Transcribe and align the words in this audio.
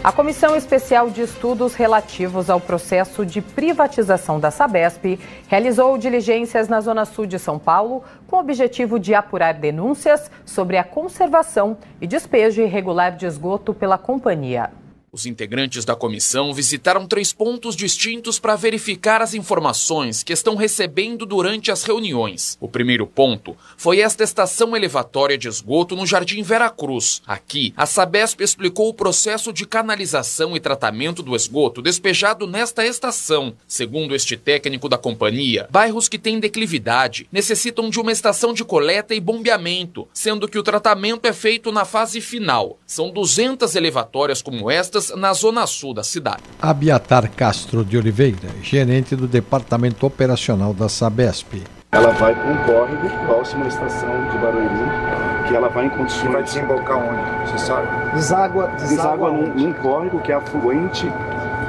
A 0.00 0.12
Comissão 0.12 0.54
Especial 0.54 1.10
de 1.10 1.22
Estudos 1.22 1.74
relativos 1.74 2.48
ao 2.48 2.60
processo 2.60 3.26
de 3.26 3.42
privatização 3.42 4.38
da 4.38 4.48
Sabesp 4.48 5.18
realizou 5.48 5.98
diligências 5.98 6.68
na 6.68 6.80
Zona 6.80 7.04
Sul 7.04 7.26
de 7.26 7.36
São 7.36 7.58
Paulo 7.58 8.04
com 8.28 8.36
o 8.36 8.38
objetivo 8.38 8.96
de 8.96 9.12
apurar 9.12 9.54
denúncias 9.54 10.30
sobre 10.46 10.76
a 10.76 10.84
conservação 10.84 11.76
e 12.00 12.06
despejo 12.06 12.62
irregular 12.62 13.16
de 13.16 13.26
esgoto 13.26 13.74
pela 13.74 13.98
companhia. 13.98 14.70
Os 15.10 15.24
integrantes 15.24 15.86
da 15.86 15.96
comissão 15.96 16.52
visitaram 16.52 17.06
três 17.06 17.32
pontos 17.32 17.74
distintos 17.74 18.38
para 18.38 18.56
verificar 18.56 19.22
as 19.22 19.32
informações 19.32 20.22
que 20.22 20.34
estão 20.34 20.54
recebendo 20.54 21.24
durante 21.24 21.70
as 21.70 21.82
reuniões. 21.82 22.58
O 22.60 22.68
primeiro 22.68 23.06
ponto 23.06 23.56
foi 23.78 24.00
esta 24.00 24.22
estação 24.22 24.76
elevatória 24.76 25.38
de 25.38 25.48
esgoto 25.48 25.96
no 25.96 26.06
Jardim 26.06 26.42
Vera 26.42 26.68
Cruz. 26.68 27.22
Aqui, 27.26 27.72
a 27.74 27.86
Sabesp 27.86 28.42
explicou 28.42 28.90
o 28.90 28.94
processo 28.94 29.50
de 29.50 29.66
canalização 29.66 30.54
e 30.54 30.60
tratamento 30.60 31.22
do 31.22 31.34
esgoto 31.34 31.80
despejado 31.80 32.46
nesta 32.46 32.84
estação. 32.84 33.54
Segundo 33.66 34.14
este 34.14 34.36
técnico 34.36 34.90
da 34.90 34.98
companhia, 34.98 35.68
bairros 35.70 36.06
que 36.06 36.18
têm 36.18 36.38
declividade 36.38 37.26
necessitam 37.32 37.88
de 37.88 37.98
uma 37.98 38.12
estação 38.12 38.52
de 38.52 38.62
coleta 38.62 39.14
e 39.14 39.20
bombeamento, 39.20 40.06
sendo 40.12 40.46
que 40.46 40.58
o 40.58 40.62
tratamento 40.62 41.26
é 41.26 41.32
feito 41.32 41.72
na 41.72 41.86
fase 41.86 42.20
final. 42.20 42.78
São 42.86 43.10
200 43.10 43.74
elevatórias 43.74 44.42
como 44.42 44.70
na 45.16 45.32
zona 45.32 45.66
sul 45.66 45.94
da 45.94 46.02
cidade. 46.02 46.42
Abiatar 46.60 47.30
Castro 47.30 47.84
de 47.84 47.96
Oliveira, 47.96 48.48
gerente 48.62 49.16
do 49.16 49.26
Departamento 49.26 50.06
Operacional 50.06 50.74
da 50.74 50.88
Sabesp. 50.88 51.62
Ela 51.92 52.10
vai 52.12 52.34
para 52.34 52.50
um 52.50 52.56
córrego 52.66 53.08
próximo 53.26 53.64
à 53.64 53.68
estação 53.68 54.28
de 54.30 54.38
Barueri, 54.38 55.48
que 55.48 55.54
ela 55.54 55.68
vai 55.68 55.86
em 55.86 55.90
condições... 55.90 56.24
E 56.24 56.32
vai 56.32 56.42
desembocar 56.42 56.98
onde? 56.98 57.50
Você 57.50 57.58
sabe? 57.58 57.86
Deságua, 58.14 58.66
deságua, 58.66 58.88
deságua 58.88 59.30
num, 59.32 59.54
num 59.54 59.72
córrego 59.72 60.20
que 60.20 60.30
é 60.30 60.34
afluente 60.34 61.10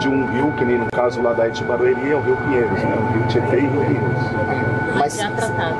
de 0.00 0.08
um 0.08 0.26
rio, 0.32 0.52
que 0.56 0.64
nem 0.64 0.78
no 0.78 0.86
caso 0.90 1.20
lá 1.20 1.32
da 1.32 1.48
Barueri 1.48 2.10
é 2.10 2.16
o 2.16 2.20
Rio 2.20 2.36
Pinheiros, 2.36 2.82
né? 2.82 2.96
o 2.96 3.12
Rio 3.12 3.26
Tietê 3.28 3.60
e 3.60 3.66
o 3.66 3.70
Rio 3.70 3.84
Pinheiros. 3.84 4.96
Mas 4.96 5.16
já 5.16 5.30
tratada. 5.30 5.76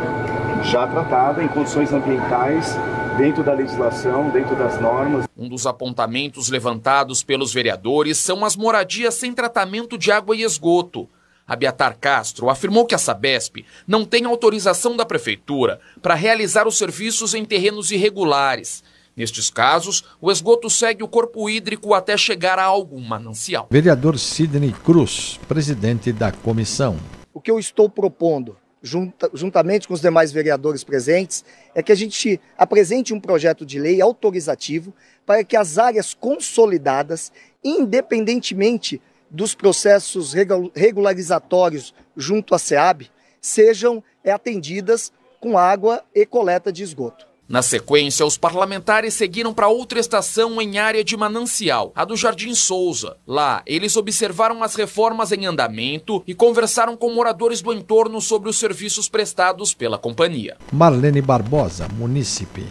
Já 0.62 0.86
tratada 0.86 1.42
em 1.42 1.48
condições 1.48 1.92
ambientais 1.92 2.78
dentro 3.18 3.42
da 3.42 3.52
legislação, 3.52 4.30
dentro 4.30 4.54
das 4.54 4.80
normas. 4.80 5.26
Um 5.36 5.48
dos 5.48 5.66
apontamentos 5.66 6.48
levantados 6.48 7.20
pelos 7.24 7.52
vereadores 7.52 8.16
são 8.16 8.44
as 8.44 8.54
moradias 8.54 9.14
sem 9.14 9.34
tratamento 9.34 9.98
de 9.98 10.12
água 10.12 10.36
e 10.36 10.44
esgoto. 10.44 11.08
Abiatar 11.44 11.98
Castro 11.98 12.48
afirmou 12.48 12.86
que 12.86 12.94
a 12.94 12.98
Sabesp 12.98 13.64
não 13.88 14.04
tem 14.04 14.24
autorização 14.24 14.96
da 14.96 15.04
prefeitura 15.04 15.80
para 16.00 16.14
realizar 16.14 16.68
os 16.68 16.78
serviços 16.78 17.34
em 17.34 17.44
terrenos 17.44 17.90
irregulares. 17.90 18.84
Nestes 19.16 19.50
casos, 19.50 20.04
o 20.20 20.30
esgoto 20.30 20.70
segue 20.70 21.02
o 21.02 21.08
corpo 21.08 21.50
hídrico 21.50 21.94
até 21.94 22.16
chegar 22.16 22.56
a 22.56 22.64
algum 22.64 23.00
manancial. 23.00 23.66
Vereador 23.68 24.16
Sidney 24.16 24.72
Cruz, 24.84 25.40
presidente 25.48 26.12
da 26.12 26.30
comissão. 26.30 26.96
O 27.34 27.40
que 27.40 27.50
eu 27.50 27.58
estou 27.58 27.90
propondo 27.90 28.56
junta, 28.82 29.30
juntamente 29.34 29.86
com 29.86 29.94
os 29.94 30.00
demais 30.00 30.32
vereadores 30.32 30.84
presentes, 30.84 31.44
é 31.74 31.82
que 31.82 31.92
a 31.92 31.94
gente 31.94 32.40
apresente 32.56 33.12
um 33.12 33.20
projeto 33.20 33.66
de 33.66 33.78
lei 33.78 34.00
autorizativo 34.00 34.94
para 35.26 35.44
que 35.44 35.56
as 35.56 35.78
áreas 35.78 36.14
consolidadas, 36.14 37.30
independentemente 37.62 39.00
dos 39.30 39.54
processos 39.54 40.32
regularizatórios 40.74 41.94
junto 42.16 42.54
à 42.54 42.58
SEAB, 42.58 43.10
sejam 43.40 44.02
atendidas 44.24 45.12
com 45.40 45.58
água 45.58 46.02
e 46.14 46.26
coleta 46.26 46.72
de 46.72 46.82
esgoto. 46.82 47.27
Na 47.48 47.62
sequência, 47.62 48.26
os 48.26 48.36
parlamentares 48.36 49.14
seguiram 49.14 49.54
para 49.54 49.68
outra 49.68 49.98
estação 49.98 50.60
em 50.60 50.78
área 50.78 51.02
de 51.02 51.16
manancial, 51.16 51.92
a 51.94 52.04
do 52.04 52.14
Jardim 52.14 52.54
Souza. 52.54 53.16
Lá, 53.26 53.62
eles 53.66 53.96
observaram 53.96 54.62
as 54.62 54.74
reformas 54.74 55.32
em 55.32 55.46
andamento 55.46 56.22
e 56.26 56.34
conversaram 56.34 56.94
com 56.94 57.10
moradores 57.14 57.62
do 57.62 57.72
entorno 57.72 58.20
sobre 58.20 58.50
os 58.50 58.58
serviços 58.58 59.08
prestados 59.08 59.72
pela 59.72 59.96
companhia. 59.96 60.58
Marlene 60.70 61.22
Barbosa, 61.22 61.88
munícipe. 61.88 62.66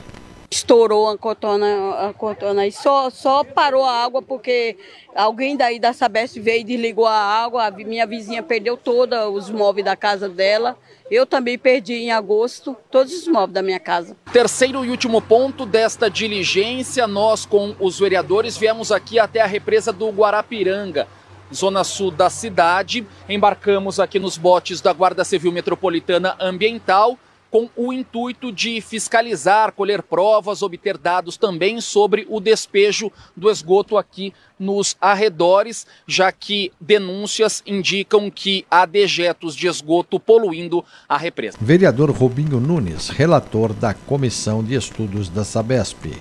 Estourou 0.49 1.09
a 1.09 1.17
cotona, 1.17 2.09
a 2.09 2.13
cotona 2.13 2.65
e 2.65 2.71
só, 2.71 3.09
só 3.09 3.43
parou 3.43 3.83
a 3.83 4.03
água 4.03 4.21
porque 4.21 4.77
alguém 5.15 5.57
daí 5.57 5.79
da 5.79 5.91
Sabesp 5.93 6.39
veio 6.39 6.61
e 6.61 6.63
desligou 6.63 7.05
a 7.05 7.13
água. 7.13 7.65
A 7.65 7.71
minha 7.71 8.07
vizinha 8.07 8.41
perdeu 8.41 8.77
todos 8.77 9.17
os 9.35 9.49
móveis 9.49 9.85
da 9.85 9.95
casa 9.95 10.29
dela 10.29 10.77
eu 11.09 11.25
também 11.25 11.57
perdi 11.57 11.93
em 11.93 12.11
agosto 12.11 12.75
todos 12.91 13.13
os 13.13 13.27
móveis 13.27 13.53
da 13.53 13.61
minha 13.61 13.79
casa. 13.79 14.15
Terceiro 14.31 14.83
e 14.83 14.89
último 14.89 15.21
ponto 15.21 15.65
desta 15.65 16.09
diligência, 16.09 17.07
nós 17.07 17.45
com 17.45 17.75
os 17.79 17.99
vereadores 17.99 18.57
viemos 18.57 18.91
aqui 18.91 19.17
até 19.17 19.39
a 19.39 19.45
represa 19.45 19.93
do 19.93 20.09
Guarapiranga, 20.09 21.07
zona 21.53 21.83
sul 21.83 22.11
da 22.11 22.29
cidade. 22.29 23.07
Embarcamos 23.29 23.99
aqui 23.99 24.19
nos 24.19 24.37
botes 24.37 24.81
da 24.81 24.91
Guarda 24.91 25.23
Civil 25.23 25.51
Metropolitana 25.51 26.35
Ambiental 26.39 27.17
com 27.51 27.69
o 27.75 27.93
intuito 27.93 28.51
de 28.51 28.81
fiscalizar, 28.81 29.71
colher 29.71 30.01
provas, 30.01 30.61
obter 30.61 30.97
dados 30.97 31.37
também 31.37 31.79
sobre 31.81 32.25
o 32.29 32.39
despejo 32.39 33.11
do 33.35 33.49
esgoto 33.49 33.97
aqui 33.97 34.33
nos 34.59 34.95
arredores, 34.99 35.85
já 36.07 36.31
que 36.31 36.71
denúncias 36.79 37.61
indicam 37.65 38.29
que 38.29 38.65
há 38.69 38.85
dejetos 38.85 39.55
de 39.55 39.67
esgoto 39.67 40.19
poluindo 40.19 40.83
a 41.07 41.17
represa. 41.17 41.57
Vereador 41.61 42.11
Robinho 42.11 42.59
Nunes, 42.59 43.09
relator 43.09 43.73
da 43.73 43.93
Comissão 43.93 44.63
de 44.63 44.75
Estudos 44.75 45.29
da 45.29 45.43
Sabesp. 45.43 46.17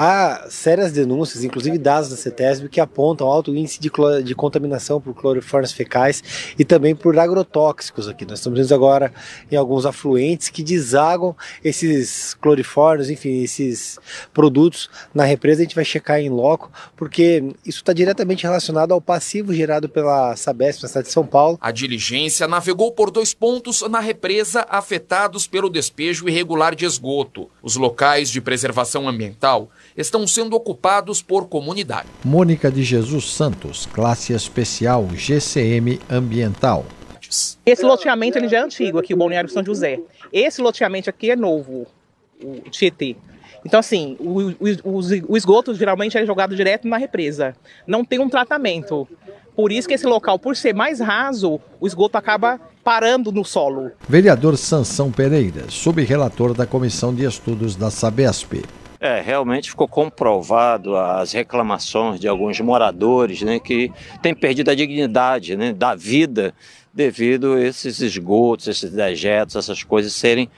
Há 0.00 0.46
sérias 0.48 0.92
denúncias, 0.92 1.42
inclusive 1.42 1.76
dados 1.76 2.08
da 2.08 2.16
CETESB, 2.16 2.68
que 2.68 2.80
apontam 2.80 3.26
alto 3.26 3.52
índice 3.52 3.80
de, 3.80 3.90
de 4.22 4.32
contaminação 4.32 5.00
por 5.00 5.12
cloriformes 5.12 5.72
fecais 5.72 6.22
e 6.56 6.64
também 6.64 6.94
por 6.94 7.18
agrotóxicos 7.18 8.06
aqui. 8.06 8.24
Nós 8.24 8.38
estamos 8.38 8.60
vendo 8.60 8.72
agora 8.72 9.12
em 9.50 9.56
alguns 9.56 9.84
afluentes 9.84 10.50
que 10.50 10.62
desagam 10.62 11.34
esses 11.64 12.32
cloriformes, 12.34 13.10
enfim, 13.10 13.42
esses 13.42 13.98
produtos 14.32 14.88
na 15.12 15.24
represa. 15.24 15.62
A 15.62 15.64
gente 15.64 15.74
vai 15.74 15.84
checar 15.84 16.20
em 16.20 16.28
loco, 16.28 16.70
porque 16.96 17.42
isso 17.66 17.78
está 17.78 17.92
diretamente 17.92 18.44
relacionado 18.44 18.92
ao 18.94 19.00
passivo 19.00 19.52
gerado 19.52 19.88
pela 19.88 20.36
Sabesp 20.36 20.80
na 20.80 20.88
cidade 20.88 21.08
de 21.08 21.12
São 21.12 21.26
Paulo. 21.26 21.58
A 21.60 21.72
diligência 21.72 22.46
navegou 22.46 22.92
por 22.92 23.10
dois 23.10 23.34
pontos 23.34 23.82
na 23.90 23.98
represa 23.98 24.64
afetados 24.70 25.48
pelo 25.48 25.68
despejo 25.68 26.28
irregular 26.28 26.76
de 26.76 26.84
esgoto. 26.84 27.50
Os 27.60 27.74
locais 27.74 28.30
de 28.30 28.40
preservação 28.40 29.08
ambiental 29.08 29.68
estão 29.96 30.26
sendo 30.26 30.54
ocupados 30.54 31.22
por 31.22 31.48
comunidade. 31.48 32.08
Mônica 32.24 32.70
de 32.70 32.82
Jesus 32.82 33.32
Santos, 33.32 33.86
classe 33.86 34.32
especial 34.32 35.08
GCM 35.14 35.98
Ambiental. 36.10 36.84
Esse 37.64 37.84
loteamento 37.84 38.38
ele 38.38 38.48
já 38.48 38.58
é 38.58 38.62
antigo 38.62 38.98
aqui, 38.98 39.12
o 39.12 39.16
Balneário 39.16 39.50
São 39.50 39.64
José. 39.64 40.00
Esse 40.32 40.60
loteamento 40.60 41.10
aqui 41.10 41.30
é 41.30 41.36
novo, 41.36 41.86
o 42.42 42.70
Tietê. 42.70 43.16
Então, 43.64 43.80
assim, 43.80 44.16
o, 44.20 44.50
o, 44.84 45.00
o 45.28 45.36
esgoto 45.36 45.74
geralmente 45.74 46.16
é 46.16 46.24
jogado 46.24 46.54
direto 46.54 46.86
na 46.86 46.96
represa. 46.96 47.54
Não 47.86 48.04
tem 48.04 48.18
um 48.18 48.28
tratamento. 48.28 49.06
Por 49.54 49.72
isso 49.72 49.88
que 49.88 49.94
esse 49.94 50.06
local, 50.06 50.38
por 50.38 50.56
ser 50.56 50.72
mais 50.72 51.00
raso, 51.00 51.60
o 51.80 51.86
esgoto 51.86 52.16
acaba 52.16 52.60
parando 52.84 53.32
no 53.32 53.44
solo. 53.44 53.90
Vereador 54.08 54.56
Sansão 54.56 55.10
Pereira, 55.10 55.64
subrelator 55.68 56.54
da 56.54 56.64
Comissão 56.64 57.12
de 57.12 57.24
Estudos 57.24 57.74
da 57.74 57.90
Sabesp. 57.90 58.62
É, 59.00 59.20
realmente 59.20 59.70
ficou 59.70 59.86
comprovado 59.86 60.96
as 60.96 61.32
reclamações 61.32 62.18
de 62.18 62.26
alguns 62.26 62.58
moradores 62.60 63.42
né, 63.42 63.60
que 63.60 63.92
têm 64.20 64.34
perdido 64.34 64.70
a 64.70 64.74
dignidade 64.74 65.56
né, 65.56 65.72
da 65.72 65.94
vida 65.94 66.52
devido 66.92 67.54
a 67.54 67.60
esses 67.60 68.00
esgotos, 68.00 68.66
esses 68.66 68.90
dejetos, 68.90 69.54
essas 69.54 69.84
coisas 69.84 70.12
serem 70.12 70.50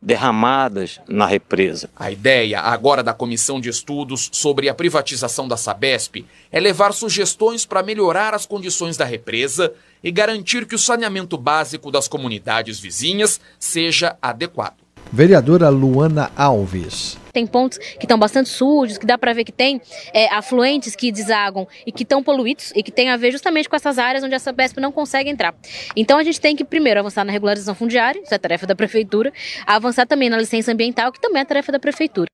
derramadas 0.00 1.00
na 1.08 1.26
represa. 1.26 1.90
A 1.96 2.10
ideia 2.10 2.60
agora 2.60 3.02
da 3.02 3.12
comissão 3.12 3.60
de 3.60 3.68
estudos 3.68 4.30
sobre 4.32 4.68
a 4.68 4.74
privatização 4.74 5.48
da 5.48 5.56
Sabesp 5.56 6.24
é 6.52 6.60
levar 6.60 6.92
sugestões 6.92 7.66
para 7.66 7.82
melhorar 7.82 8.32
as 8.32 8.46
condições 8.46 8.96
da 8.96 9.04
represa 9.04 9.72
e 10.02 10.12
garantir 10.12 10.66
que 10.66 10.74
o 10.76 10.78
saneamento 10.78 11.36
básico 11.36 11.90
das 11.90 12.06
comunidades 12.06 12.78
vizinhas 12.78 13.40
seja 13.58 14.16
adequado. 14.22 14.87
Vereadora 15.12 15.68
Luana 15.68 16.30
Alves. 16.36 17.18
Tem 17.32 17.46
pontos 17.46 17.78
que 17.78 18.04
estão 18.04 18.18
bastante 18.18 18.48
sujos, 18.48 18.98
que 18.98 19.06
dá 19.06 19.16
para 19.16 19.32
ver 19.32 19.44
que 19.44 19.52
tem 19.52 19.80
é, 20.12 20.28
afluentes 20.34 20.94
que 20.94 21.10
desagam 21.10 21.66
e 21.86 21.92
que 21.92 22.02
estão 22.02 22.22
poluídos 22.22 22.72
e 22.74 22.82
que 22.82 22.90
tem 22.90 23.08
a 23.08 23.16
ver 23.16 23.30
justamente 23.30 23.68
com 23.68 23.76
essas 23.76 23.98
áreas 23.98 24.22
onde 24.22 24.34
a 24.34 24.38
Sabesp 24.38 24.78
não 24.78 24.92
consegue 24.92 25.30
entrar. 25.30 25.54
Então 25.96 26.18
a 26.18 26.22
gente 26.22 26.40
tem 26.40 26.54
que 26.54 26.64
primeiro 26.64 27.00
avançar 27.00 27.24
na 27.24 27.32
regularização 27.32 27.74
fundiária, 27.74 28.20
isso 28.22 28.34
é 28.34 28.38
tarefa 28.38 28.66
da 28.66 28.74
prefeitura, 28.74 29.32
avançar 29.66 30.06
também 30.06 30.28
na 30.28 30.36
licença 30.36 30.72
ambiental, 30.72 31.12
que 31.12 31.20
também 31.20 31.42
é 31.42 31.44
tarefa 31.44 31.72
da 31.72 31.78
prefeitura. 31.78 32.28